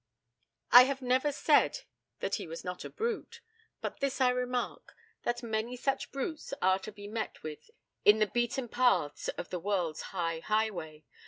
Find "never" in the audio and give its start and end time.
1.03-1.31